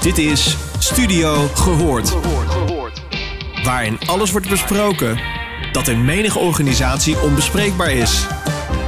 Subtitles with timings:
[0.00, 2.10] Dit is Studio Gehoord.
[3.64, 5.18] Waarin alles wordt besproken
[5.72, 8.26] dat in menige organisatie onbespreekbaar is.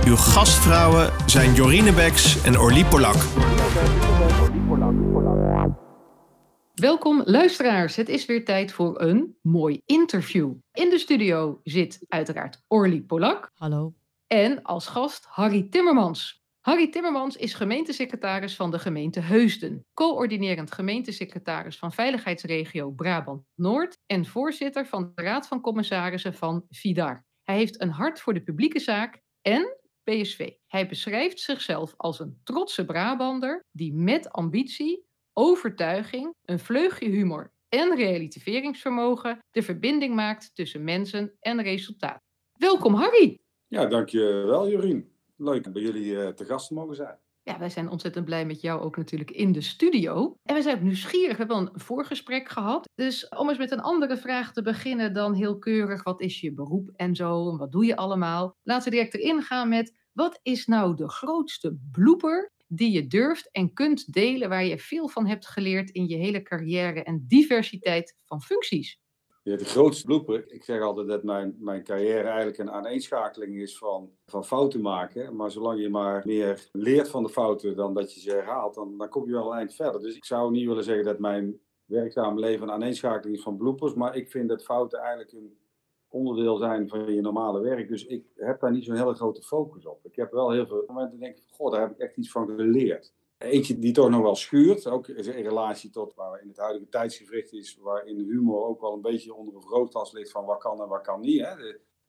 [0.06, 3.16] Uw gastvrouwen zijn Jorine Beks en Orlie Polak.
[6.74, 10.52] Welkom luisteraars, het is weer tijd voor een mooi interview.
[10.72, 13.94] In de studio zit uiteraard Orlie Polak Hallo.
[14.26, 16.41] en als gast Harry Timmermans.
[16.62, 24.86] Harry Timmermans is gemeentesecretaris van de gemeente Heusden, coördinerend gemeentesecretaris van Veiligheidsregio Brabant-Noord en voorzitter
[24.86, 27.24] van de Raad van Commissarissen van VIDAR.
[27.42, 30.50] Hij heeft een hart voor de publieke zaak en PSV.
[30.66, 37.96] Hij beschrijft zichzelf als een trotse Brabander die met ambitie, overtuiging, een vleugje humor en
[37.96, 42.20] relativeringsvermogen de verbinding maakt tussen mensen en resultaat.
[42.52, 43.40] Welkom Harry!
[43.66, 45.11] Ja, dankjewel Jorien.
[45.42, 47.18] Leuk bij jullie eh, te gast mogen zijn.
[47.42, 50.36] Ja, wij zijn ontzettend blij met jou ook natuurlijk in de studio.
[50.42, 51.30] En we zijn ook nieuwsgierig.
[51.30, 52.88] We hebben al een voorgesprek gehad.
[52.94, 56.02] Dus om eens met een andere vraag te beginnen dan heel keurig.
[56.02, 57.50] Wat is je beroep en zo?
[57.50, 58.56] En wat doe je allemaal?
[58.62, 60.00] Laten we direct erin gaan met...
[60.12, 64.48] Wat is nou de grootste blooper die je durft en kunt delen...
[64.48, 69.01] waar je veel van hebt geleerd in je hele carrière en diversiteit van functies?
[69.42, 70.52] De grootste blooper.
[70.52, 75.36] Ik zeg altijd dat mijn, mijn carrière eigenlijk een aaneenschakeling is van, van fouten maken.
[75.36, 78.98] Maar zolang je maar meer leert van de fouten dan dat je ze herhaalt, dan,
[78.98, 80.00] dan kom je wel een eind verder.
[80.00, 83.94] Dus ik zou niet willen zeggen dat mijn werkzame leven een aaneenschakeling is van bloopers.
[83.94, 85.56] Maar ik vind dat fouten eigenlijk een
[86.08, 87.88] onderdeel zijn van je normale werk.
[87.88, 90.04] Dus ik heb daar niet zo'n hele grote focus op.
[90.04, 92.48] Ik heb wel heel veel momenten denk ik, goh, daar heb ik echt iets van
[92.48, 93.12] geleerd.
[93.42, 97.52] Eentje die toch nog wel schuurt, ook in relatie tot waar in het huidige tijdsgevricht
[97.52, 100.88] is, waarin humor ook wel een beetje onder een vergrootglas ligt van wat kan en
[100.88, 101.40] wat kan niet.
[101.40, 101.54] Hè?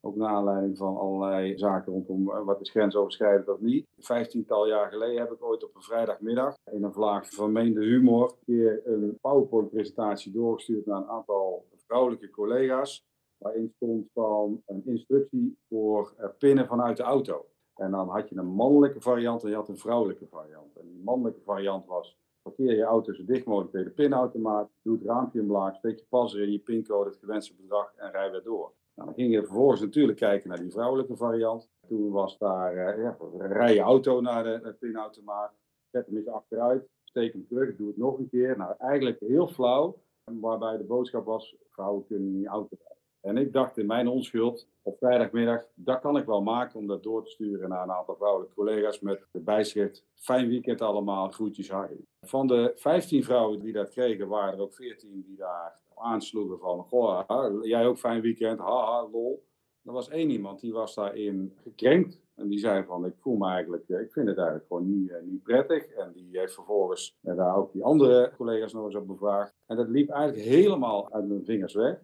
[0.02, 3.88] Ook naar aanleiding van allerlei zaken rondom eh, wat is grensoverschrijdend of niet.
[3.98, 8.82] Vijftiental jaar geleden heb ik ooit op een vrijdagmiddag in een vlaag vermeende humor keer
[8.86, 13.06] een PowerPoint-presentatie doorgestuurd naar een aantal vrouwelijke collega's.
[13.38, 17.46] Waarin stond van een instructie voor pinnen vanuit de auto.
[17.76, 20.78] En dan had je een mannelijke variant en je had een vrouwelijke variant.
[20.78, 24.98] En die mannelijke variant was: parkeer je auto zo dicht mogelijk tegen de pinautomaat, doe
[24.98, 28.44] het raampje omlaag, steek je pas in je pincode, het gewenste bedrag en rij weer
[28.44, 28.74] door.
[28.96, 31.70] Nou, dan ging je vervolgens natuurlijk kijken naar die vrouwelijke variant.
[31.88, 35.54] Toen was daar, uh, ja, rij je auto naar de, pinautomaat,
[35.92, 38.58] zet hem eens achteruit, steek hem terug, doe het nog een keer.
[38.58, 42.78] Nou, eigenlijk heel flauw, waarbij de boodschap was: vrouwen kunnen niet auto.
[43.24, 47.04] En ik dacht in mijn onschuld op vrijdagmiddag, dat kan ik wel maken om dat
[47.04, 51.70] door te sturen naar een aantal vrouwelijke collega's met de bijschrift Fijn weekend allemaal, groetjes
[51.70, 52.06] Harry.
[52.22, 56.84] Van de 15 vrouwen die dat kregen, waren er ook 14 die daar aansloegen van,
[56.84, 57.24] goh,
[57.62, 59.46] jij ook fijn weekend, haha, lol.
[59.84, 63.48] Er was één iemand die was daarin gekrenkt en die zei van, ik voel me
[63.48, 65.88] eigenlijk, ik vind het eigenlijk gewoon niet, niet prettig.
[65.88, 69.54] En die heeft vervolgens daar ook die andere collega's nog eens op bevraagd.
[69.66, 72.00] En dat liep eigenlijk helemaal uit mijn vingers weg.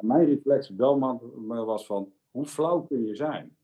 [0.00, 0.98] Mijn reflex wel
[1.46, 3.56] was van, hoe flauw kun je zijn?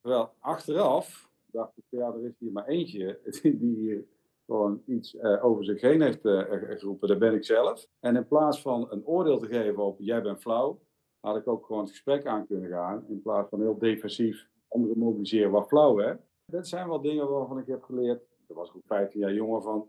[0.00, 4.04] Terwijl achteraf dacht ik, ja, er is hier maar eentje die hier
[4.46, 7.08] gewoon iets uh, over zich heen heeft uh, geroepen.
[7.08, 7.86] Dat ben ik zelf.
[8.00, 10.80] En in plaats van een oordeel te geven op, jij bent flauw,
[11.20, 13.04] had ik ook gewoon het gesprek aan kunnen gaan.
[13.08, 16.14] In plaats van heel defensief anderen mobiliseren, wat flauw hè.
[16.44, 19.88] Dat zijn wel dingen waarvan ik heb geleerd, dat was ook 15 jaar jonger van,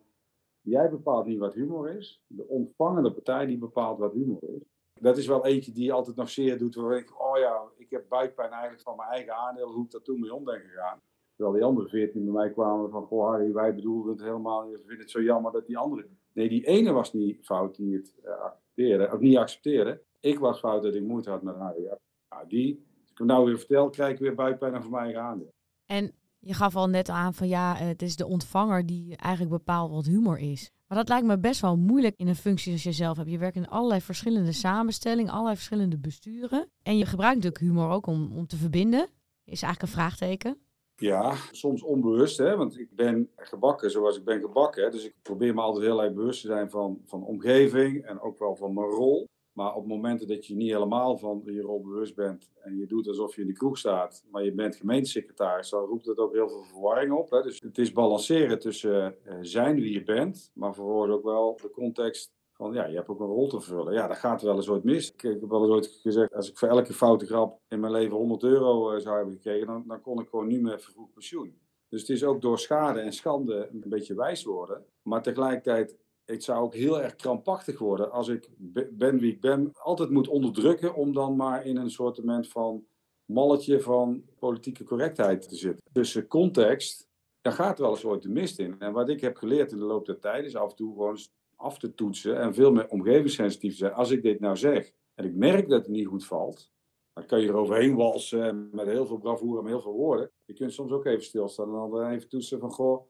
[0.62, 2.22] jij bepaalt niet wat humor is.
[2.28, 4.77] De ontvangende partij die bepaalt wat humor is.
[5.00, 6.76] Dat is wel eentje die altijd nog zeer doet.
[6.76, 10.02] Waar ik, oh ja, ik heb buikpijn eigenlijk van mijn eigen aandeel, hoe ik daar
[10.02, 11.02] toen mee om ben gegaan.
[11.36, 14.78] Terwijl die andere veertien bij mij kwamen van, goh Harry, wij bedoelden het helemaal, we
[14.78, 16.08] vinden het zo jammer dat die andere...
[16.34, 20.02] Nee, die ene was niet fout die het uh, accepteerde, of niet accepteerde.
[20.20, 21.84] Ik was fout dat ik moeite had met Harry.
[22.30, 25.22] Nou, die, als ik hem nou weer vertel, krijg ik weer buikpijn van mijn eigen
[25.22, 25.54] aandeel.
[25.86, 29.92] En je gaf al net aan van ja, het is de ontvanger die eigenlijk bepaalt
[29.92, 30.72] wat humor is.
[30.88, 33.30] Maar dat lijkt me best wel moeilijk in een functie als je zelf hebt.
[33.30, 36.70] Je werkt in allerlei verschillende samenstellingen, allerlei verschillende besturen.
[36.84, 39.08] En je gebruikt natuurlijk humor ook om, om te verbinden.
[39.44, 40.58] Is eigenlijk een vraagteken.
[40.96, 42.56] Ja, soms onbewust, hè?
[42.56, 44.84] want ik ben gebakken zoals ik ben gebakken.
[44.84, 44.90] Hè?
[44.90, 48.40] Dus ik probeer me altijd heel erg bewust te zijn van, van omgeving en ook
[48.40, 49.28] wel van mijn rol.
[49.58, 53.08] Maar op momenten dat je niet helemaal van je rol bewust bent en je doet
[53.08, 56.50] alsof je in de kroeg staat, maar je bent gemeentesecretaris, dan roept het ook heel
[56.50, 57.30] veel verwarring op.
[57.30, 57.42] Hè?
[57.42, 61.70] Dus het is balanceren tussen uh, zijn wie je bent, maar vervolgens ook wel de
[61.70, 63.94] context van ja, je hebt ook een rol te vullen.
[63.94, 65.12] Ja, dat gaat wel eens ooit mis.
[65.12, 68.18] Ik, heb wel eens ooit gezegd, als ik voor elke foute grap in mijn leven
[68.18, 71.58] 100 euro uh, zou hebben gekregen, dan, dan kon ik gewoon niet meer vervroegd pensioen.
[71.90, 74.86] Dus het is ook door schade en schande een beetje wijs worden.
[75.02, 75.96] Maar tegelijkertijd
[76.28, 78.50] ik zou ook heel erg krampachtig worden als ik
[78.92, 82.86] ben wie ik ben, altijd moet onderdrukken om dan maar in een soort van
[83.26, 85.84] malletje van politieke correctheid te zitten.
[85.92, 87.08] Dus context,
[87.42, 88.80] daar gaat wel eens ooit de mist in.
[88.80, 91.18] En wat ik heb geleerd in de loop der tijd is af en toe gewoon
[91.56, 93.94] af te toetsen en veel meer omgevingssensitief zijn.
[93.94, 96.72] Als ik dit nou zeg en ik merk dat het niet goed valt,
[97.14, 100.32] dan kan je er overheen walsen met heel veel bravoure en heel veel woorden.
[100.46, 103.06] Je kunt soms ook even stilstaan en dan even toetsen van, goh,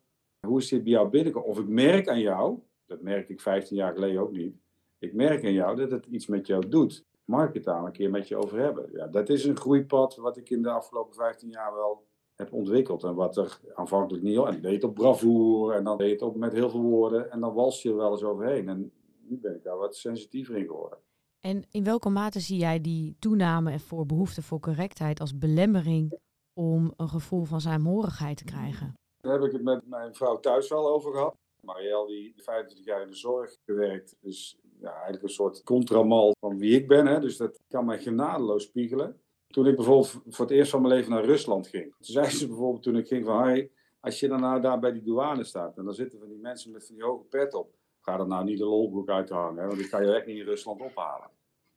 [0.47, 1.49] hoe is dit bij jou binnenkomen?
[1.49, 4.55] Of ik merk aan jou, dat merkte ik 15 jaar geleden ook niet,
[4.99, 7.05] ik merk aan jou dat het iets met jou doet.
[7.25, 8.89] Mag ik het daar een keer met je over hebben?
[8.91, 12.05] Ja, dat is een groeipad wat ik in de afgelopen 15 jaar wel
[12.35, 13.03] heb ontwikkeld.
[13.03, 14.37] En wat er aanvankelijk niet...
[14.37, 17.31] En deed op bravoure en dan deed het ook met heel veel woorden.
[17.31, 18.69] En dan wals je er wel eens overheen.
[18.69, 18.91] En
[19.21, 20.99] nu ben ik daar wat sensitiever in geworden.
[21.39, 26.19] En in welke mate zie jij die toename voor behoefte voor correctheid als belemmering
[26.53, 28.93] om een gevoel van saamhorigheid te krijgen?
[29.17, 31.35] Daar heb ik het met mijn vrouw thuis wel over gehad.
[31.67, 36.75] Marielle, die 25 jaar in de zorg gewerkt, dus eigenlijk een soort contramal van wie
[36.75, 37.05] ik ben.
[37.05, 37.19] Hè.
[37.19, 39.21] Dus dat kan mij genadeloos spiegelen.
[39.47, 41.83] Toen ik bijvoorbeeld voor het eerst van mijn leven naar Rusland ging.
[41.83, 43.43] Toen zei ze bijvoorbeeld toen ik ging van...
[43.43, 46.39] Hey, als je dan nou daar bij die douane staat en dan zitten van die
[46.39, 47.75] mensen met van die hoge pet op.
[48.01, 50.37] Ga er nou niet de lolboek uit hangen, hè, want ik ga je echt niet
[50.37, 51.29] in Rusland ophalen.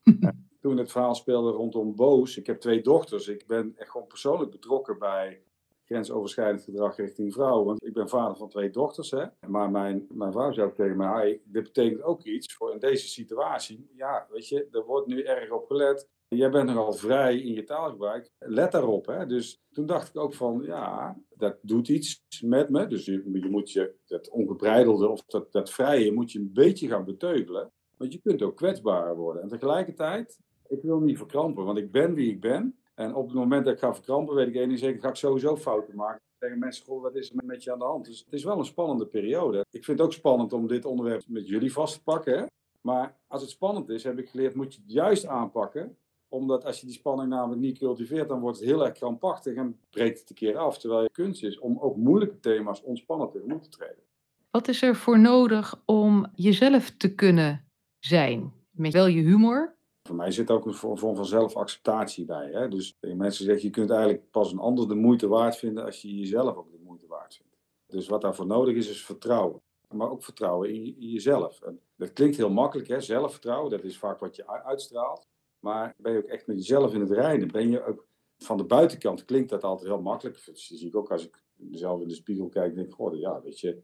[0.61, 3.29] toen het verhaal speelde rondom Boos, ik heb twee dochters.
[3.29, 5.43] Ik ben echt gewoon persoonlijk betrokken bij
[5.91, 7.67] grensoverschrijdend gedrag richting vrouwen.
[7.67, 9.11] Want ik ben vader van twee dochters.
[9.11, 9.25] Hè?
[9.47, 13.09] Maar mijn, mijn vrouw zei ook tegen mij, dit betekent ook iets voor in deze
[13.09, 13.91] situatie.
[13.97, 16.09] Ja, weet je, er wordt nu erg op gelet.
[16.29, 18.31] Jij bent nogal vrij in je taalgebruik.
[18.39, 19.07] Let daarop.
[19.07, 19.27] Hè?
[19.27, 22.87] Dus toen dacht ik ook van, ja, dat doet iets met me.
[22.87, 26.89] Dus je, je moet je, dat ongebreidelde of dat, dat vrije moet je een beetje
[26.89, 27.73] gaan beteugelen.
[27.97, 29.43] Want je kunt ook kwetsbaar worden.
[29.43, 30.39] En tegelijkertijd,
[30.69, 32.80] ik wil niet verkrampen, want ik ben wie ik ben.
[33.01, 35.15] En op het moment dat ik ga verkrampen, weet ik één ding zeker, ga ik
[35.15, 36.21] sowieso fouten maken.
[36.39, 38.05] Tegen mensen, goh, wat is er met je aan de hand?
[38.05, 39.65] Dus het is wel een spannende periode.
[39.71, 42.39] Ik vind het ook spannend om dit onderwerp met jullie vast te pakken.
[42.39, 42.45] Hè?
[42.81, 45.97] Maar als het spannend is, heb ik geleerd, moet je het juist aanpakken.
[46.29, 49.79] Omdat als je die spanning namelijk niet cultiveert, dan wordt het heel erg krampachtig en
[49.91, 50.79] breekt het een keer af.
[50.79, 54.03] Terwijl je kunst is om ook moeilijke thema's ontspannen tegemoet te treden.
[54.51, 57.65] Wat is er voor nodig om jezelf te kunnen
[57.99, 58.53] zijn?
[58.71, 59.79] Met wel je humor,
[60.11, 62.51] voor mij zit ook een vorm van zelfacceptatie bij.
[62.53, 62.69] Hè?
[62.69, 66.17] Dus mensen zeggen, je kunt eigenlijk pas een ander de moeite waard vinden als je
[66.17, 67.57] jezelf ook de moeite waard vindt.
[67.87, 69.61] Dus wat daarvoor nodig is, is vertrouwen.
[69.89, 71.63] Maar ook vertrouwen in, jezelf.
[71.63, 73.01] En dat klinkt heel makkelijk, hè?
[73.01, 75.27] zelfvertrouwen, dat is vaak wat je uitstraalt.
[75.61, 77.53] Maar ben je ook echt met jezelf in het reinen?
[77.53, 78.07] Ben je ook
[78.39, 80.47] van de buitenkant klinkt dat altijd heel makkelijk.
[80.47, 83.61] Dat zie ik ook als ik mezelf in de spiegel kijk, denk ik, ja, weet
[83.61, 83.83] je,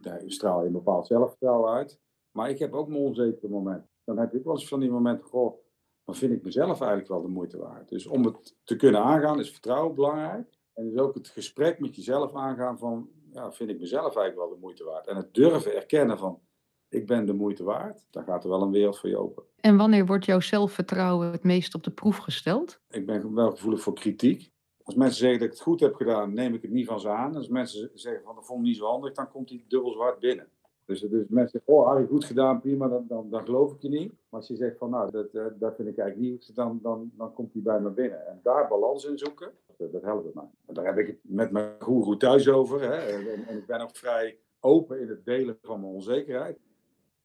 [0.00, 2.00] daar straal je een bepaald zelfvertrouwen uit.
[2.30, 5.26] Maar ik heb ook mijn onzekere momenten dan heb ik wel eens van die momenten,
[5.26, 5.58] goh,
[6.04, 7.88] dan vind ik mezelf eigenlijk wel de moeite waard.
[7.88, 10.58] Dus om het te kunnen aangaan is vertrouwen belangrijk.
[10.74, 14.48] En dus ook het gesprek met jezelf aangaan van, ja, vind ik mezelf eigenlijk wel
[14.48, 15.06] de moeite waard.
[15.06, 16.40] En het durven erkennen van,
[16.88, 19.42] ik ben de moeite waard, dan gaat er wel een wereld voor je open.
[19.60, 22.80] En wanneer wordt jouw zelfvertrouwen het meest op de proef gesteld?
[22.90, 24.50] Ik ben wel gevoelig voor kritiek.
[24.82, 27.08] Als mensen zeggen dat ik het goed heb gedaan, neem ik het niet van ze
[27.08, 27.36] aan.
[27.36, 30.18] Als mensen zeggen van dat vond ik niet zo handig, dan komt die dubbel zwart
[30.18, 30.48] binnen.
[30.86, 33.88] Dus, dus mensen zeggen, oh, Harry, goed gedaan, prima, dan, dan, dan geloof ik je
[33.88, 34.08] niet.
[34.08, 36.78] Maar als je zegt van, nou, dat, uh, dat vind ik eigenlijk niet goed, dan,
[36.82, 38.26] dan, dan komt hij bij me binnen.
[38.26, 40.44] En daar balans in zoeken, dat, dat helpt mij.
[40.66, 42.80] En daar heb ik het met mijn goeroe thuis over.
[42.80, 42.94] Hè?
[42.94, 46.58] En, en, ik ben ook vrij open in het delen van mijn onzekerheid.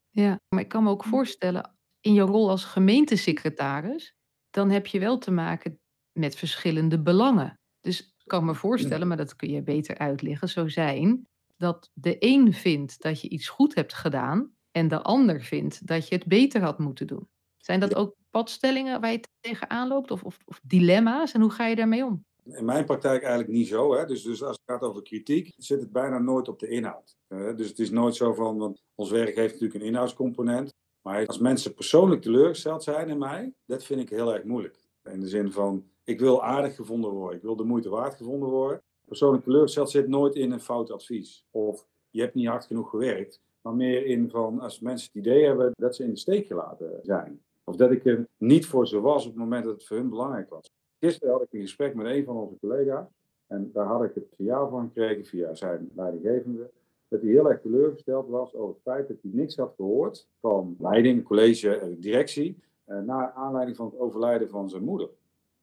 [0.08, 4.16] Ja, maar ik kan me ook voorstellen, in je rol als gemeentesecretaris,
[4.50, 5.80] dan heb je wel te maken
[6.12, 7.60] met verschillende belangen.
[7.80, 11.26] Dus ik kan me voorstellen, maar dat kun je beter uitleggen, zo zijn
[11.56, 16.08] dat de een vindt dat je iets goed hebt gedaan en de ander vindt dat
[16.08, 17.28] je het beter had moeten doen.
[17.56, 21.66] Zijn dat ook padstellingen waar je tegenaan loopt of, of, of dilemma's en hoe ga
[21.66, 22.24] je daarmee om?
[22.44, 23.94] In mijn praktijk eigenlijk niet zo.
[23.94, 24.06] Hè?
[24.06, 27.16] Dus, dus als het gaat over kritiek, zit het bijna nooit op de inhoud.
[27.28, 30.74] Uh, dus het is nooit zo van, want ons werk heeft natuurlijk een inhoudscomponent.
[31.02, 34.84] Maar als mensen persoonlijk teleurgesteld zijn in mij, dat vind ik heel erg moeilijk.
[35.02, 38.48] In de zin van, ik wil aardig gevonden worden, ik wil de moeite waard gevonden
[38.48, 38.82] worden
[39.12, 41.46] persoonlijk teleurgesteld zit nooit in een fout advies.
[41.50, 43.40] Of je hebt niet hard genoeg gewerkt.
[43.60, 47.00] Maar meer in van als mensen het idee hebben dat ze in de steek gelaten
[47.02, 47.42] zijn.
[47.64, 50.08] Of dat ik er niet voor ze was op het moment dat het voor hun
[50.08, 50.70] belangrijk was.
[51.00, 53.06] Gisteren had ik een gesprek met een van onze collega's.
[53.46, 56.70] En daar had ik het signaal van gekregen via zijn leidinggevende.
[57.08, 60.76] Dat hij heel erg teleurgesteld was over het feit dat hij niks had gehoord van
[60.78, 62.62] leiding, college en directie.
[62.84, 65.08] Eh, naar aanleiding van het overlijden van zijn moeder.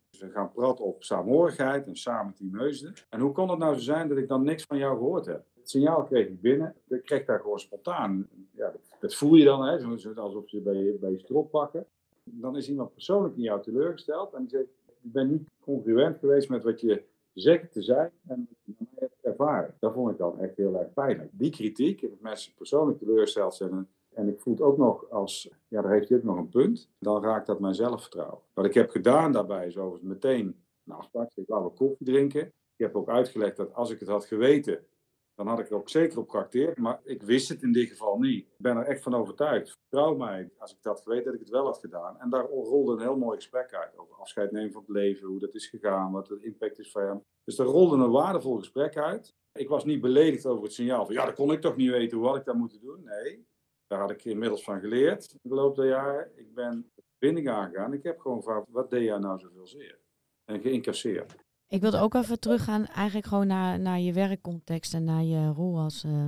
[0.09, 2.93] Dus we gaan praten op saamhorigheid en samen teamheusden.
[3.09, 5.45] En hoe kon het nou zo zijn dat ik dan niks van jou gehoord heb?
[5.53, 6.75] Het signaal kreeg ik binnen.
[6.87, 8.27] Ik kreeg daar gewoon spontaan.
[8.51, 9.77] Ja, dat, voel je dan, hè,
[10.15, 11.85] alsof ze bij je, bij je strop pakken.
[12.23, 14.33] Dan is iemand persoonlijk in jou teleurgesteld.
[14.33, 14.67] En die zegt,
[15.01, 19.15] ik ben niet congruent geweest met wat je zegt te zijn en wat je hebt
[19.21, 19.75] ervaren.
[19.79, 21.29] Dat vond ik dan echt heel erg pijnlijk.
[21.31, 23.87] Die kritiek, dat mensen persoonlijk teleurgesteld zijn
[24.19, 26.89] en ik voel het ook nog als, ja, daar heeft hij ook nog een punt.
[26.99, 28.39] Dan raakt dat mijn zelfvertrouwen.
[28.53, 31.31] Wat ik heb gedaan daarbij is overigens meteen een afspraak.
[31.35, 32.45] Ik laat we koffie drinken.
[32.45, 34.85] Ik heb ook uitgelegd dat als ik het had geweten,
[35.35, 36.77] dan had ik er ook zeker op geacteerd.
[36.77, 38.45] Maar ik wist het in dit geval niet.
[38.45, 39.69] Ik ben er echt van overtuigd.
[39.69, 42.19] Vertrouw mij, als ik dat geweten dat ik het wel had gedaan.
[42.19, 43.97] En daar rolde een heel mooi gesprek uit.
[43.97, 47.01] Over afscheid nemen van het leven, hoe dat is gegaan, wat de impact is voor
[47.01, 47.23] hem.
[47.43, 49.33] Dus er rolde een waardevol gesprek uit.
[49.53, 52.17] Ik was niet beledigd over het signaal van ja, dat kon ik toch niet weten
[52.17, 53.03] hoe had ik dat moeten doen.
[53.03, 53.47] Nee,
[53.89, 56.31] daar had ik inmiddels van geleerd in de loop der jaren.
[56.35, 57.93] Ik ben binding aangegaan.
[57.93, 59.99] Ik heb gewoon gevraagd, wat deed jij nou zoveel zeer?
[60.45, 61.35] En geïncasseerd.
[61.67, 65.79] Ik wilde ook even teruggaan eigenlijk gewoon naar, naar je werkcontext en naar je rol
[65.79, 66.27] als uh,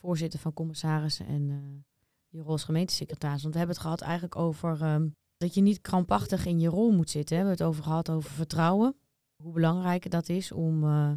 [0.00, 1.82] voorzitter van commissarissen en uh,
[2.28, 3.42] je rol als gemeentesecretaris.
[3.42, 6.92] Want we hebben het gehad eigenlijk over um, dat je niet krampachtig in je rol
[6.92, 7.36] moet zitten.
[7.36, 8.96] We hebben het over gehad over vertrouwen.
[9.42, 11.12] Hoe belangrijk dat is om uh,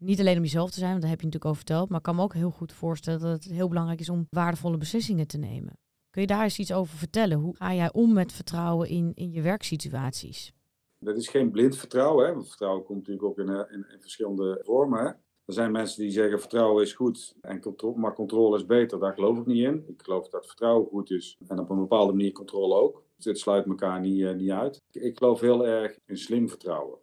[0.00, 1.88] niet alleen om jezelf te zijn, want daar heb je natuurlijk over verteld.
[1.88, 4.76] Maar ik kan me ook heel goed voorstellen dat het heel belangrijk is om waardevolle
[4.76, 5.78] beslissingen te nemen.
[6.10, 7.38] Kun je daar eens iets over vertellen?
[7.38, 10.52] Hoe ga jij om met vertrouwen in, in je werksituaties?
[10.98, 12.32] Dat is geen blind vertrouwen, hè?
[12.32, 15.04] want vertrouwen komt natuurlijk ook in, eh, in, verschillende vormen.
[15.44, 18.98] Er zijn mensen die zeggen vertrouwen is goed, en contro maar controle is beter.
[18.98, 19.84] Daar geloof ik niet in.
[19.86, 23.02] Ik geloof dat vertrouwen goed is en op een bepaalde manier controle ook.
[23.16, 24.82] Dus dit sluit elkaar niet, uh, niet uit.
[24.90, 26.98] Ik geloof heel erg in slim vertrouwen.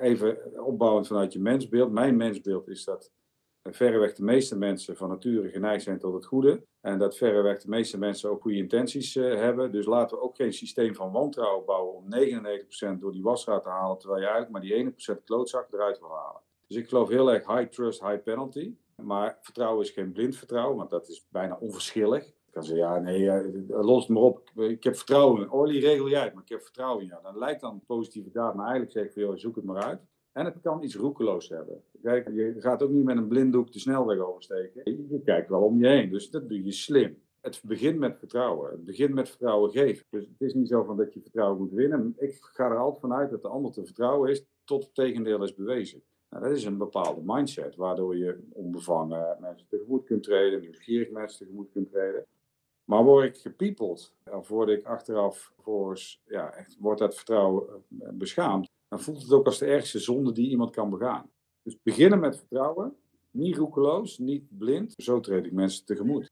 [0.00, 1.92] Even opbouwend vanuit je mensbeeld.
[1.92, 3.12] Mijn mensbeeld is dat
[3.62, 6.64] verreweg de meeste mensen van nature geneigd zijn tot het goede.
[6.80, 9.72] En dat verreweg de meeste mensen ook goede intenties uh, hebben.
[9.72, 12.04] Dus laten we ook geen systeem van wantrouwen bouwen om
[12.96, 16.10] 99% door die wasraad te halen, terwijl je eigenlijk maar die 1% klootzak eruit wil
[16.10, 16.40] halen.
[16.66, 18.74] Dus ik geloof heel erg high trust, high penalty.
[18.96, 22.32] Maar vertrouwen is geen blind vertrouwen, want dat is bijna onverschillig.
[22.50, 24.50] Ik kan zeggen, ja, nee, uh, los het maar op.
[24.56, 25.50] Ik heb vertrouwen in.
[25.50, 27.22] Orly, regel jij het, maar ik heb vertrouwen in jou.
[27.22, 30.00] Dan lijkt dan positieve daad, maar eigenlijk zeg ik van, joh, zoek het maar uit.
[30.32, 31.82] En het kan iets roekeloos hebben.
[32.02, 34.82] Kijk, je gaat ook niet met een blinddoek de snelweg oversteken.
[35.10, 37.22] Je kijkt wel om je heen, dus dat doe je slim.
[37.40, 38.70] Het begint met vertrouwen.
[38.70, 40.06] Het begint met vertrouwen geven.
[40.10, 42.14] Dus het is niet zo van dat je vertrouwen moet winnen.
[42.18, 45.54] Ik ga er altijd vanuit dat de ander te vertrouwen is tot het tegendeel is
[45.54, 46.02] bewezen.
[46.30, 51.38] Nou, dat is een bepaalde mindset, waardoor je onbevangen mensen tegemoet kunt treden, nieuwsgierig mensen
[51.38, 52.26] tegemoet kunt treden.
[52.90, 58.08] Maar word ik gepiepeld, of word ik achteraf voor, ja, echt, wordt dat vertrouwen eh,
[58.12, 61.30] beschaamd, dan voelt het ook als de ergste zonde die iemand kan begaan.
[61.62, 62.96] Dus beginnen met vertrouwen,
[63.30, 64.94] niet roekeloos, niet blind.
[64.96, 66.30] Zo treed ik mensen tegemoet.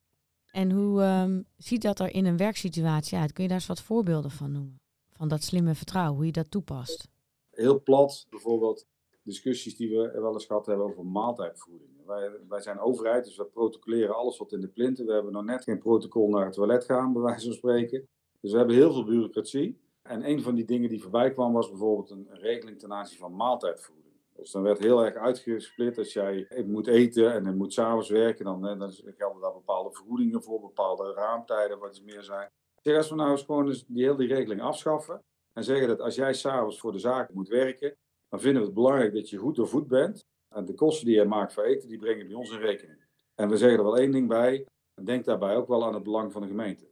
[0.50, 3.32] En hoe um, ziet dat er in een werksituatie uit?
[3.32, 4.80] Kun je daar eens wat voorbeelden van noemen?
[5.12, 7.08] Van dat slimme vertrouwen, hoe je dat toepast?
[7.50, 8.86] Heel plat, bijvoorbeeld
[9.22, 11.90] discussies die we wel eens gehad hebben over maaltijdvoeding.
[12.08, 15.06] Wij, wij zijn overheid, dus we protocoleren alles wat in de plinten.
[15.06, 18.08] We hebben nog net geen protocol naar het toilet gaan, bij wijze van spreken.
[18.40, 19.80] Dus we hebben heel veel bureaucratie.
[20.02, 23.36] En een van die dingen die voorbij kwam was bijvoorbeeld een regeling ten aanzien van
[23.36, 24.14] maaltijdvoeding.
[24.36, 25.98] Dus dan werd heel erg uitgesplit.
[25.98, 30.42] Als jij moet eten en dan moet s'avonds werken, dan, dan gelden daar bepaalde vergoedingen
[30.42, 32.50] voor, bepaalde raamtijden, wat is meer zijn.
[32.82, 35.22] Zeg, als we nou eens gewoon die hele regeling afschaffen
[35.52, 37.96] en zeggen dat als jij s'avonds voor de zaak moet werken,
[38.28, 40.26] dan vinden we het belangrijk dat je goed doorvoed bent.
[40.48, 42.98] En de kosten die je maakt voor eten, die brengen bij ons in rekening.
[43.34, 46.02] En we zeggen er wel één ding bij, en denk daarbij ook wel aan het
[46.02, 46.86] belang van de gemeente.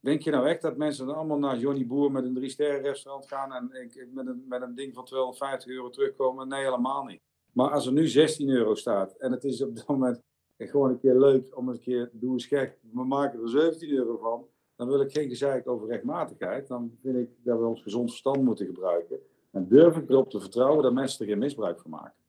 [0.00, 3.26] Denk je nou echt dat mensen dan allemaal naar Johnny Boer met een drie-sterren restaurant
[3.26, 3.70] gaan en
[4.12, 6.48] met een, met een ding van 250 euro terugkomen?
[6.48, 7.20] Nee, helemaal niet.
[7.52, 10.20] Maar als er nu 16 euro staat en het is op dat moment
[10.58, 14.16] gewoon een keer leuk om een keer, doe eens gek, we maken er 17 euro
[14.16, 14.46] van,
[14.76, 16.68] dan wil ik geen gezeik over rechtmatigheid.
[16.68, 19.20] Dan vind ik dat we ons gezond verstand moeten gebruiken.
[19.50, 22.23] En durf ik erop te vertrouwen dat mensen er geen misbruik van maken.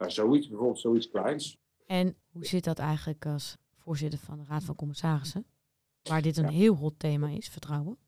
[0.00, 1.58] Nou, zoiets, bijvoorbeeld zoiets kleins.
[1.86, 5.46] En hoe zit dat eigenlijk als voorzitter van de Raad van Commissarissen?
[6.02, 7.98] Waar dit een heel hot thema is, vertrouwen.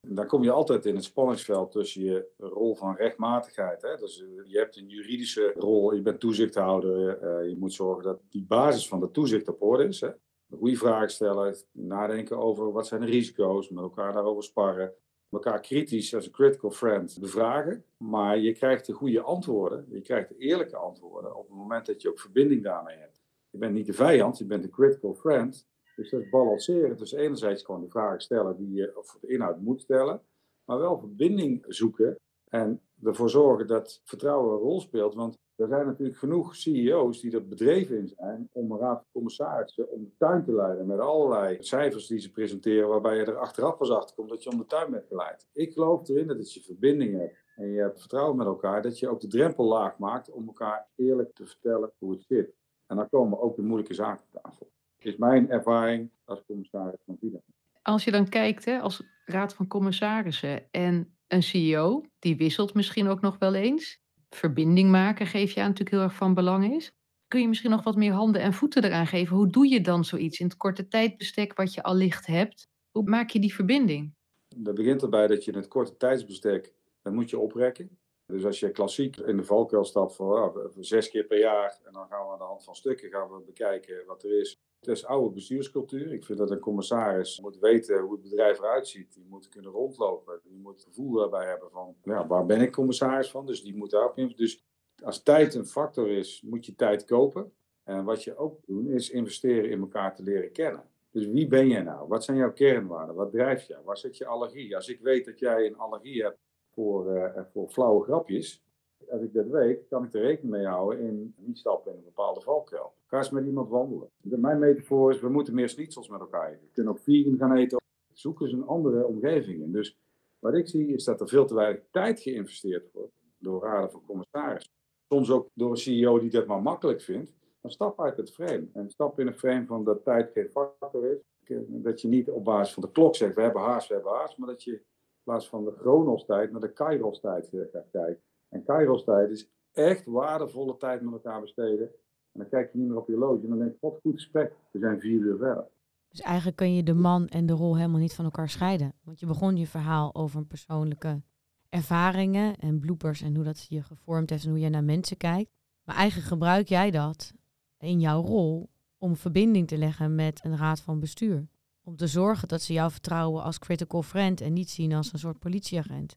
[0.00, 3.82] Dan kom je altijd in het spanningsveld tussen je rol van rechtmatigheid.
[3.82, 3.96] Hè?
[3.96, 7.22] Dus eh, je hebt een juridische rol, je bent toezichthouder.
[7.22, 10.00] Uh, je moet zorgen dat die basis van de toezicht op orde is.
[10.00, 10.10] Hè?
[10.50, 14.92] Goede vragen stellen, nadenken over wat zijn de risico's, met elkaar daarover sparren.
[15.30, 17.84] Elkaar kritisch als een critical friend bevragen.
[17.96, 22.02] Maar je krijgt de goede antwoorden, je krijgt de eerlijke antwoorden op het moment dat
[22.02, 23.22] je ook verbinding daarmee hebt.
[23.50, 25.68] Je bent niet de vijand, je bent een critical friend.
[25.96, 26.96] Dus dat is balanceren.
[26.96, 30.22] Dus enerzijds gewoon de vragen stellen die je of de inhoud moet stellen,
[30.64, 32.16] maar wel verbinding zoeken
[32.48, 35.14] en ervoor zorgen dat vertrouwen een rol speelt.
[35.14, 39.12] Want er zijn natuurlijk genoeg CEO's die er bedreven in zijn om een raad van
[39.12, 43.38] commissarissen om de tuin te leiden met allerlei cijfers die ze presenteren, waarbij je er
[43.38, 45.48] achteraf pas achter komt dat je om de tuin bent geleid.
[45.52, 48.98] Ik geloof erin dat als je verbinding hebt en je hebt vertrouwen met elkaar, dat
[48.98, 52.54] je ook de drempel laag maakt om elkaar eerlijk te vertellen hoe het zit.
[52.86, 54.70] En dan komen ook de moeilijke zaken op tafel
[55.04, 57.38] is mijn ervaring als commissaris van VIDA.
[57.82, 63.08] Als je dan kijkt hè, als raad van commissarissen en een CEO, die wisselt misschien
[63.08, 63.99] ook nog wel eens.
[64.34, 66.92] Verbinding maken geef je aan natuurlijk heel erg van belang is.
[67.28, 69.36] Kun je misschien nog wat meer handen en voeten eraan geven?
[69.36, 72.68] Hoe doe je dan zoiets in het korte tijdbestek wat je al licht hebt?
[72.90, 74.14] Hoe maak je die verbinding?
[74.56, 76.72] Dat begint erbij dat je in het korte tijdsbestek,
[77.02, 77.98] dat moet je oprekken.
[78.26, 82.06] Dus als je klassiek in de valkuil stapt voor zes keer per jaar en dan
[82.06, 84.60] gaan we aan de hand van stukken gaan we bekijken wat er is.
[84.80, 86.12] Het is oude bestuurscultuur.
[86.12, 89.14] Ik vind dat een commissaris moet weten hoe het bedrijf eruit ziet.
[89.14, 90.40] Die moet kunnen rondlopen.
[90.44, 93.46] Die moet het gevoel daarbij hebben van, ja, waar ben ik commissaris van?
[93.46, 94.32] Dus die moet daarop in.
[94.36, 94.64] Dus
[95.02, 97.52] als tijd een factor is, moet je tijd kopen.
[97.84, 100.84] En wat je ook doet, is investeren in elkaar te leren kennen.
[101.10, 102.08] Dus wie ben jij nou?
[102.08, 103.14] Wat zijn jouw kernwaarden?
[103.14, 103.76] Wat drijft je?
[103.84, 104.76] Waar zit je allergie?
[104.76, 106.38] Als ik weet dat jij een allergie hebt
[106.72, 108.62] voor, uh, voor flauwe grapjes,
[109.08, 112.04] als ik dat weet, kan ik er rekening mee houden in niet stappen in een
[112.04, 112.92] bepaalde valkuil.
[113.06, 114.08] Ga eens met iemand wandelen.
[114.20, 116.50] Mijn metafoor is, we moeten meer schnitzels met elkaar.
[116.50, 117.80] We kunnen ook vegan gaan eten.
[118.12, 119.72] Zoek eens een andere omgeving in.
[119.72, 119.98] Dus
[120.38, 124.04] wat ik zie, is dat er veel te weinig tijd geïnvesteerd wordt door raden van
[124.06, 124.72] commissarissen.
[125.08, 127.32] Soms ook door een CEO die dat maar makkelijk vindt.
[127.60, 128.68] Maar stap uit het frame.
[128.72, 131.18] En stap in een frame van dat tijd geen factor is.
[131.66, 134.38] Dat je niet op basis van de klok zegt, we hebben haast, we hebben haast.
[134.38, 134.82] Maar dat je in
[135.22, 138.22] plaats van de chronos-tijd naar de kairos-tijd gaat kijken.
[138.50, 141.86] En kairos-tijd is echt waardevolle tijd met elkaar besteden.
[142.32, 144.14] En dan kijk je niet meer op je loodje en dan denk je, wat goed
[144.14, 145.68] gesprek, we zijn vier uur verder.
[146.08, 148.92] Dus eigenlijk kun je de man en de rol helemaal niet van elkaar scheiden.
[149.02, 151.22] Want je begon je verhaal over persoonlijke
[151.68, 155.50] ervaringen en bloepers en hoe dat je gevormd heeft en hoe je naar mensen kijkt.
[155.84, 157.32] Maar eigenlijk gebruik jij dat
[157.78, 161.48] in jouw rol om verbinding te leggen met een raad van bestuur.
[161.82, 165.18] Om te zorgen dat ze jou vertrouwen als critical friend en niet zien als een
[165.18, 166.16] soort politieagent.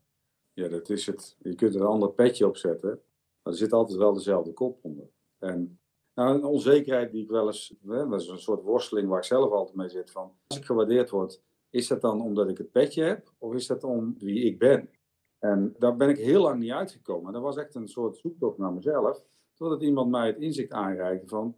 [0.53, 1.35] Ja, dat is het.
[1.39, 2.89] Je kunt er een ander petje op zetten,
[3.43, 5.09] maar er zit altijd wel dezelfde kop onder.
[5.39, 5.79] En
[6.13, 9.23] nou, een onzekerheid die ik wel eens, hè, dat is een soort worsteling waar ik
[9.23, 12.71] zelf altijd mee zit van, als ik gewaardeerd word, is dat dan omdat ik het
[12.71, 14.89] petje heb of is dat om wie ik ben?
[15.39, 17.33] En daar ben ik heel lang niet uitgekomen.
[17.33, 19.23] Dat was echt een soort zoektocht naar mezelf.
[19.53, 21.55] Totdat iemand mij het inzicht aanreikte van,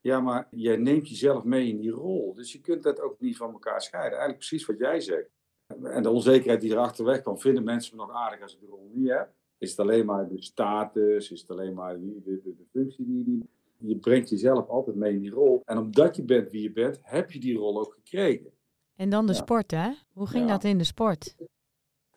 [0.00, 2.34] ja, maar jij neemt jezelf mee in die rol.
[2.34, 4.18] Dus je kunt dat ook niet van elkaar scheiden.
[4.18, 5.30] Eigenlijk precies wat jij zegt.
[5.68, 8.66] En de onzekerheid die erachter weg kwam, vinden mensen me nog aardig als ik de
[8.66, 9.32] rol niet heb?
[9.58, 11.30] Is het alleen maar de status?
[11.30, 13.48] Is het alleen maar de, de, de, functie die, die...
[13.80, 15.62] Je brengt jezelf altijd mee in die rol.
[15.64, 18.50] En omdat je bent wie je bent, heb je die rol ook gekregen.
[18.96, 19.90] En dan de sport, hè?
[20.12, 21.34] Hoe ging dat in de sport?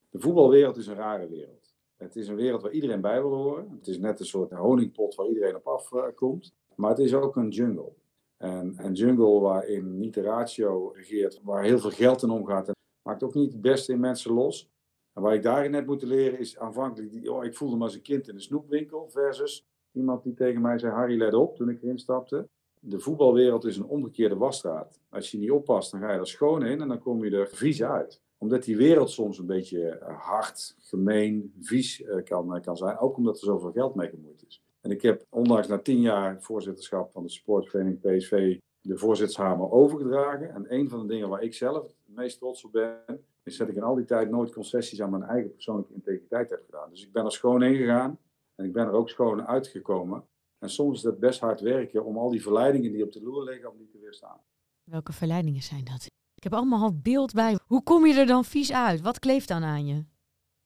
[0.10, 1.74] De voetbalwereld is een rare wereld.
[1.98, 3.70] Het is een wereld waar iedereen bij wil horen.
[3.78, 6.54] Het is net een soort honingpot waar iedereen op afkomt.
[6.76, 7.94] maar het is ook een jungle.
[8.38, 12.68] En een jungle waarin niet de ratio regeert, waar heel veel geld in omgaat.
[12.68, 14.70] En maakt ook niet het beste in mensen los.
[15.14, 17.96] En waar ik daarin net moet leren is aanvankelijk, die, oh, ik voelde me als
[17.96, 21.70] een kind in een snoepwinkel versus iemand die tegen mij zei, Harry let op toen
[21.70, 22.48] ik erin stapte.
[22.80, 25.00] De voetbalwereld is een omgekeerde wasstraat.
[25.10, 27.48] Als je niet oppast, dan ga je er schoon in en dan kom je er
[27.48, 32.62] vies uit omdat die wereld soms een beetje eh, hard, gemeen, vies eh, kan, eh,
[32.62, 32.98] kan zijn.
[32.98, 34.62] Ook omdat er zoveel geld mee gemoeid is.
[34.82, 40.54] En ik heb ondanks na tien jaar voorzitterschap van de sportvereniging PSV de voorzittershamer overgedragen.
[40.54, 43.76] En een van de dingen waar ik zelf meest trots op ben, is dat ik
[43.76, 46.90] in al die tijd nooit concessies aan mijn eigen persoonlijke integriteit heb gedaan.
[46.90, 48.20] Dus ik ben er schoon in gegaan
[48.56, 50.26] en ik ben er ook schoon uitgekomen.
[50.60, 53.44] En soms is het best hard werken om al die verleidingen die op de loer
[53.44, 54.40] liggen, om die te weerstaan.
[54.84, 56.06] Welke verleidingen zijn dat?
[56.36, 57.58] Ik heb allemaal half beeld bij.
[57.66, 59.02] Hoe kom je er dan vies uit?
[59.02, 60.06] Wat kleeft dan aan je?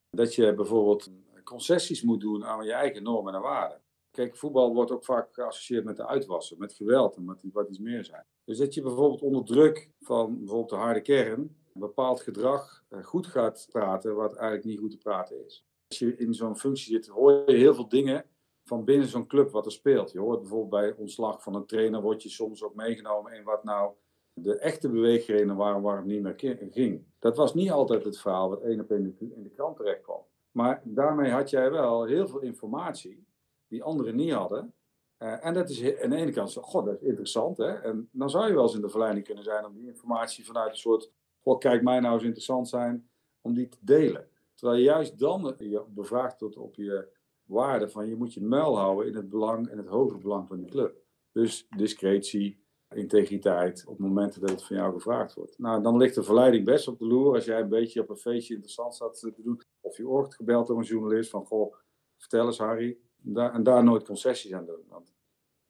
[0.10, 1.12] Dat je bijvoorbeeld
[1.44, 3.82] concessies moet doen aan je eigen normen en waarden.
[4.16, 7.80] Kijk, voetbal wordt ook vaak geassocieerd met de uitwassen, met geweld en met wat iets
[7.80, 8.26] meer zijn.
[8.44, 11.40] Dus dat je bijvoorbeeld onder druk van bijvoorbeeld de harde kern
[11.74, 15.66] een bepaald gedrag eh, goed gaat praten, wat eigenlijk niet goed te praten is.
[15.88, 18.26] Als je in zo'n functie zit, hoor je heel veel dingen
[18.64, 20.12] van binnen zo'n club wat er speelt.
[20.12, 23.64] Je hoort bijvoorbeeld bij ontslag van een trainer, word je soms ook meegenomen in wat
[23.64, 23.94] nou
[24.34, 27.06] de echte beweegredenen waren waar het niet meer ging.
[27.20, 30.22] Dat was niet altijd het verhaal wat één op één in de krant terecht kwam.
[30.52, 33.26] Maar daarmee had jij wel heel veel informatie
[33.68, 34.74] die anderen niet hadden.
[35.20, 37.58] Uh, en dat is aan de ene kant, god, dat is interessant.
[37.58, 37.74] Hè?
[37.74, 40.70] En dan zou je wel eens in de verleiding kunnen zijn om die informatie vanuit
[40.70, 43.10] een soort, god, kijk mij nou eens interessant zijn,
[43.42, 44.28] om die te delen.
[44.54, 47.08] Terwijl je juist dan je bevraagd wordt op je
[47.44, 50.58] waarde van je moet je muil houden in het belang en het hoger belang van
[50.58, 50.96] die club.
[51.32, 55.58] Dus discretie, integriteit op momenten dat het van jou gevraagd wordt.
[55.58, 58.18] Nou, dan ligt de verleiding best op de loer als jij een beetje op een
[58.18, 59.62] feestje interessant staat te doen.
[59.82, 61.76] Of je wordt gebeld door een journalist van, goh,
[62.18, 62.98] vertel eens Harry.
[63.34, 64.84] En daar nooit concessies aan doen.
[64.90, 65.14] Want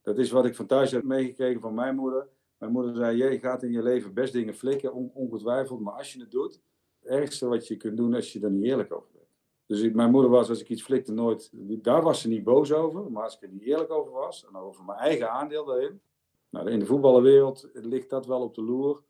[0.01, 2.27] dat is wat ik van thuis heb meegekregen van mijn moeder.
[2.57, 5.79] Mijn moeder zei, je gaat in je leven best dingen flikken, ongetwijfeld.
[5.79, 6.59] Maar als je het doet,
[6.99, 9.25] het ergste wat je kunt doen als je er niet eerlijk over bent.
[9.65, 11.49] Dus mijn moeder was, als ik iets flikte, nooit,
[11.81, 13.11] daar was ze niet boos over.
[13.11, 16.01] Maar als ik er niet eerlijk over was, en over mijn eigen aandeel daarin,
[16.49, 19.03] nou, in de voetballenwereld ligt dat wel op de loer.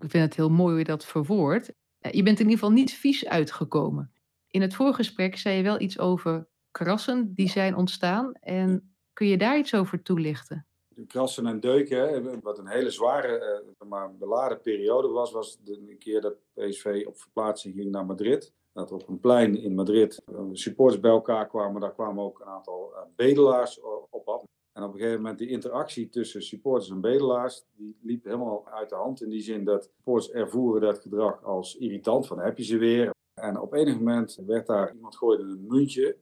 [0.00, 1.72] Ik vind het heel mooi hoe je dat verwoordt.
[1.98, 4.12] Eh, je bent in ieder geval niet vies uitgekomen.
[4.50, 8.32] In het voorgesprek zei je wel iets over krassen die zijn ontstaan.
[8.34, 10.66] En kun je daar iets over toelichten?
[10.88, 15.78] De krassen en deuken, wat een hele zware, uh, maar beladen periode was, was de
[15.88, 18.52] een keer dat PSV op verplaatsing ging naar Madrid.
[18.72, 21.80] dat op een plein in Madrid supporters bij elkaar kwamen.
[21.80, 24.42] Daar kwamen ook een aantal bedelaars op af.
[24.72, 28.88] En op een gegeven moment die interactie tussen supporters en bedelaars, die liep helemaal uit
[28.88, 29.22] de hand.
[29.22, 33.10] In die zin dat supporters ervoeren dat gedrag als irritant, van heb je ze weer.
[33.40, 36.16] En op enig moment werd daar, iemand gooide een muntje.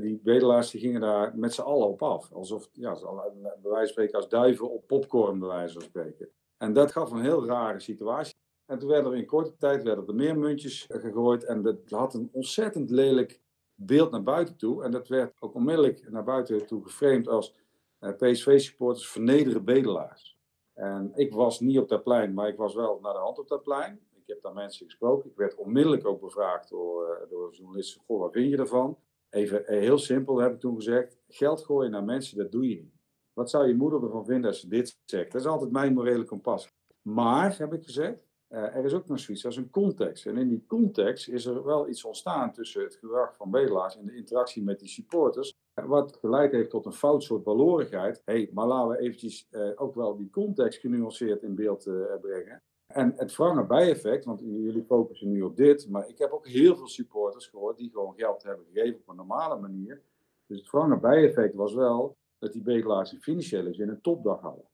[0.00, 2.32] Die bedelaars die gingen daar met z'n allen op af.
[2.32, 6.28] Alsof, ja, bij wijze van spreken als duiven op popcorn, bij wijze van spreken.
[6.56, 8.34] En dat gaf een heel rare situatie.
[8.66, 11.44] En toen werden er in korte tijd werden er meer muntjes gegooid.
[11.44, 13.40] En dat had een ontzettend lelijk
[13.74, 14.84] beeld naar buiten toe.
[14.84, 17.54] En dat werd ook onmiddellijk naar buiten toe geframed als
[17.98, 20.38] eh, PSV-supporters vernederen bedelaars.
[20.74, 23.48] En ik was niet op dat plein, maar ik was wel naar de hand op
[23.48, 24.00] dat plein.
[24.14, 25.30] Ik heb daar mensen gesproken.
[25.30, 28.02] Ik werd onmiddellijk ook bevraagd door, uh, door journalisten.
[28.06, 28.98] Goh, wat vind je ervan?
[29.34, 31.18] Even eh, heel simpel heb ik toen gezegd.
[31.28, 33.02] Geld gooien naar mensen, dat doe je niet.
[33.32, 35.32] Wat zou je moeder ervan vinden als ze dit zegt?
[35.32, 36.68] Dat is altijd mijn morele kompas.
[37.02, 38.18] Maar, heb ik gezegd,
[38.48, 40.26] uh, er is ook nog zoiets als een context.
[40.26, 44.06] En in die context is er wel iets ontstaan tussen het gedrag van bedelaars en
[44.06, 45.54] de interactie met die supporters.
[45.86, 48.22] Wat geleid heeft tot een fout soort balorigheid.
[48.24, 51.84] hey, maar laten we eventjes ook wel die context genuanceerd in beeld
[52.20, 52.62] brengen.
[52.94, 56.76] En het wrange bijeffect, want jullie focussen nu op dit, maar ik heb ook heel
[56.76, 60.02] veel supporters gehoord die gewoon geld hebben gegeven op een normale manier.
[60.46, 64.64] Dus het wrange bijeffect was wel dat die bedelaars in financiële zin een topdag hadden.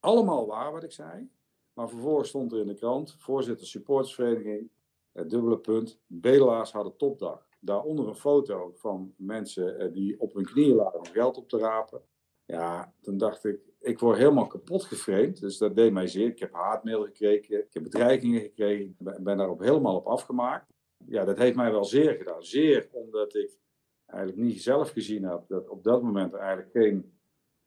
[0.00, 1.30] Allemaal waar wat ik zei,
[1.72, 4.70] maar vervolgens stond er in de krant, voorzitter supportersvereniging,
[5.12, 7.46] het dubbele punt, bedelaars hadden topdag.
[7.60, 11.58] Daaronder een foto van mensen eh, die op hun knieën lagen om geld op te
[11.58, 12.02] rapen.
[12.44, 15.40] Ja, toen dacht ik, ik word helemaal kapot geframed.
[15.40, 16.26] Dus dat deed mij zeer.
[16.26, 18.84] Ik heb haatmail gekregen, ik heb bedreigingen gekregen.
[18.84, 20.72] Ik ben daarop helemaal op afgemaakt.
[21.06, 22.42] Ja, dat heeft mij wel zeer gedaan.
[22.42, 23.58] Zeer omdat ik
[24.06, 27.18] eigenlijk niet zelf gezien heb dat op dat moment eigenlijk geen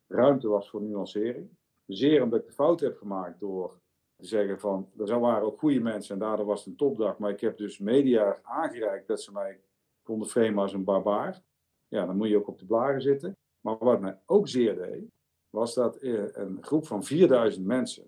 [0.07, 1.49] ruimte was voor nuancering.
[1.85, 3.79] Zeer omdat ik de fout heb gemaakt door
[4.15, 7.17] te zeggen van, er waren ook goede mensen en daardoor was het een topdag.
[7.17, 9.59] Maar ik heb dus media aangereikt dat ze mij
[10.03, 11.41] konden framen als een barbaar.
[11.87, 13.37] Ja, dan moet je ook op de blaren zitten.
[13.61, 15.03] Maar wat mij ook zeer deed,
[15.49, 18.07] was dat eh, een groep van 4000 mensen,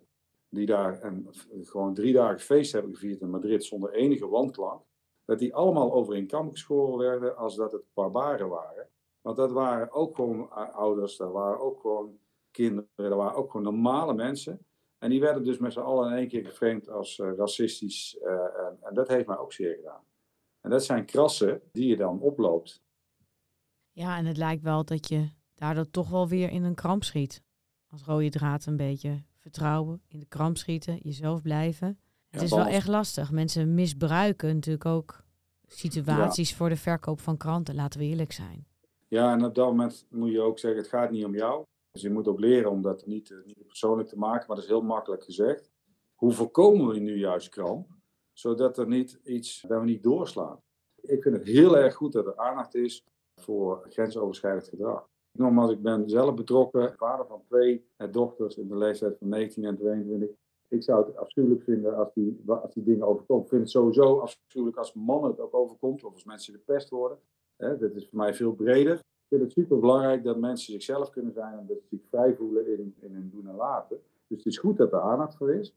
[0.50, 1.28] die daar een,
[1.62, 4.84] gewoon drie dagen feest hebben gevierd in Madrid zonder enige wanklank,
[5.26, 8.90] dat die allemaal over een kam geschoren werden als dat het barbaren waren.
[9.22, 12.20] Want dat waren ook gewoon ouders, dat waren ook gewoon
[12.52, 14.66] kinderen, dat waren ook gewoon normale mensen.
[14.98, 18.18] En die werden dus met z'n allen in één keer geframed als uh, racistisch.
[18.18, 20.04] En, en, dat heeft mij ook zeer gedaan.
[20.62, 22.84] En dat zijn krassen die je dan oploopt.
[23.92, 27.44] Ja, en het lijkt wel dat je daardoor toch wel weer in een kramp schiet.
[27.88, 32.00] Als rode draad een beetje vertrouwen, in de kramp schieten, jezelf blijven.
[32.30, 33.32] Het is wel echt lastig.
[33.32, 35.24] Mensen misbruiken natuurlijk ook
[35.68, 38.68] situaties voor de verkoop van kranten, laten we eerlijk zijn.
[39.08, 41.66] Ja, en op dat moment moet je ook zeggen, het gaat niet om jou.
[41.92, 44.72] Dus je moet ook leren om dat niet, niet persoonlijk te maken, maar dat is
[44.72, 45.72] heel makkelijk gezegd.
[46.16, 47.88] Hoe voorkomen we nu juist kramp?
[48.34, 50.60] Zodat er niet iets, dat we niet doorslaan.
[51.02, 53.04] Ik vind het heel erg goed dat er aandacht is
[53.36, 55.09] voor grensoverschrijdend gedrag.
[55.32, 59.78] Nogmaals, ik ben zelf betrokken, vader van twee dochters in de leeftijd van 19 en
[59.78, 60.30] 22.
[60.68, 63.44] Ik zou het afschuwelijk vinden als die, als die dingen overkomen.
[63.44, 67.18] Ik vind het sowieso afschuwelijk als mannen het ook overkomt, of als mensen gepest worden.
[67.58, 68.94] dat is voor mij veel breder.
[68.96, 72.36] Ik vind het super belangrijk dat mensen zichzelf kunnen zijn en dat ze zich vrij
[72.36, 74.02] voelen in, in hun doen en laten.
[74.28, 75.76] Dus het is goed dat er aandacht voor is.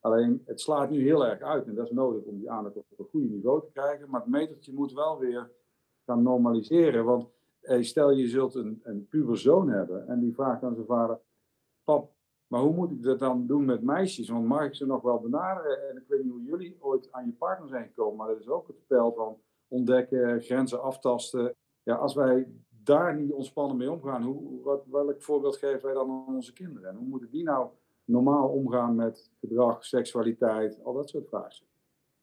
[0.00, 2.98] Alleen het slaat nu heel erg uit en dat is nodig om die aandacht op
[2.98, 4.10] een goede niveau te krijgen.
[4.10, 5.50] Maar het metertje moet wel weer
[6.06, 7.04] gaan normaliseren.
[7.04, 7.26] Want
[7.80, 11.20] stel je zult een, een puberzoon hebben en die vraagt aan zijn vader:
[11.84, 12.12] Pap,
[12.46, 14.28] maar hoe moet ik dat dan doen met meisjes?
[14.28, 15.88] Want mag ik ze nog wel benaderen?
[15.90, 18.48] En ik weet niet hoe jullie ooit aan je partner zijn gekomen, maar dat is
[18.48, 21.54] ook het spel van ontdekken, grenzen aftasten.
[21.82, 26.10] Ja, als wij daar niet ontspannen mee omgaan, hoe, wat, welk voorbeeld geven wij dan
[26.10, 26.88] aan onze kinderen?
[26.90, 27.68] En hoe moeten die nou
[28.04, 31.66] normaal omgaan met gedrag, seksualiteit, al dat soort vragen?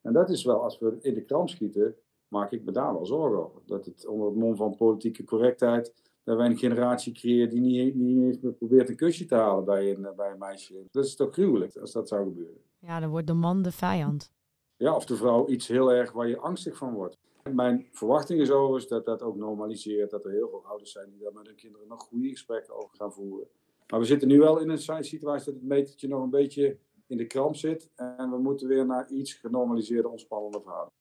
[0.01, 1.95] En dat is wel, als we in de kram schieten,
[2.31, 3.61] maak ik me daar wel zorgen over.
[3.65, 7.95] Dat het onder het mom van politieke correctheid, dat wij een generatie creëren die niet,
[7.95, 10.87] niet eens meer probeert een kusje te halen bij een, bij een meisje.
[10.91, 12.61] Dat is toch gruwelijk als dat zou gebeuren.
[12.79, 14.31] Ja, dan wordt de man de vijand.
[14.77, 17.17] Ja, of de vrouw iets heel erg waar je angstig van wordt.
[17.53, 20.09] Mijn verwachting is overigens dat dat ook normaliseert.
[20.09, 22.95] Dat er heel veel ouders zijn die daar met hun kinderen nog goede gesprekken over
[22.95, 23.47] gaan voeren.
[23.87, 27.17] Maar we zitten nu wel in een situatie dat het metertje nog een beetje in
[27.17, 27.89] de kramp zit.
[27.95, 30.99] En we moeten weer naar iets genormaliseerde, ontspannende verhouding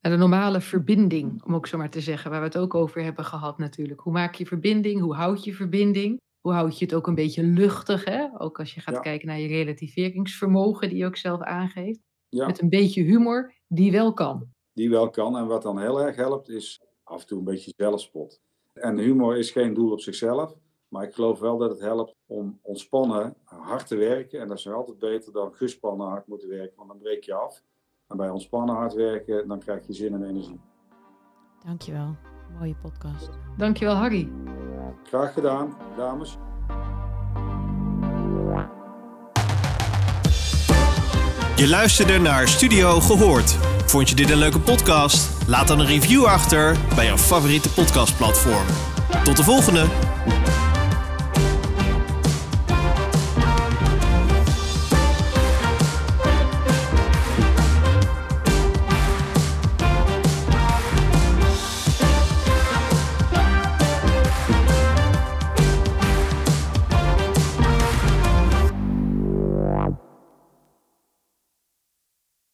[0.00, 3.24] de normale verbinding, om ook zo maar te zeggen, waar we het ook over hebben
[3.24, 4.00] gehad natuurlijk.
[4.00, 5.00] Hoe maak je verbinding?
[5.00, 6.20] Hoe houd je verbinding?
[6.40, 8.04] Hoe houd je het ook een beetje luchtig?
[8.04, 8.28] Hè?
[8.38, 12.00] Ook als je gaat kijken naar je relativeringsvermogen, die je ook zelf aangeeft.
[12.30, 14.48] Met een beetje humor, die wel kan.
[14.72, 15.36] Die wel kan.
[15.36, 18.40] En wat dan heel erg helpt, is af en toe een beetje zelfspot.
[18.72, 20.54] En humor is geen doel op zichzelf.
[20.88, 24.40] Maar ik geloof wel dat het helpt om ontspannen hard te werken.
[24.40, 27.62] En dat is altijd beter dan gespannen hard moeten werken, want dan breek je af.
[28.10, 30.60] En bij ontspannen hard werken, dan krijg je zin en energie.
[31.64, 32.16] Dankjewel.
[32.58, 33.30] Mooie podcast.
[33.56, 34.28] Dankjewel, Harry.
[35.04, 36.38] Graag gedaan, dames.
[41.56, 43.50] Je luisterde naar Studio Gehoord.
[43.86, 45.48] Vond je dit een leuke podcast?
[45.48, 48.66] Laat dan een review achter bij jouw favoriete podcastplatform.
[49.24, 49.84] Tot de volgende!